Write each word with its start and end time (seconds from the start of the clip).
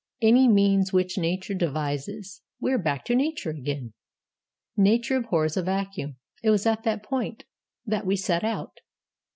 'Any 0.19 0.47
means 0.47 0.91
which 0.91 1.19
Nature 1.19 1.53
devises.' 1.53 2.41
We 2.59 2.73
are 2.73 2.79
back 2.79 3.05
to 3.05 3.15
Nature 3.15 3.51
again. 3.51 3.93
'Nature 4.75 5.17
abhors 5.17 5.57
a 5.57 5.61
vacuum'; 5.61 6.15
it 6.41 6.49
was 6.49 6.65
at 6.65 6.81
that 6.85 7.03
point 7.03 7.43
that 7.85 8.07
we 8.07 8.15
set 8.15 8.43
out. 8.43 8.79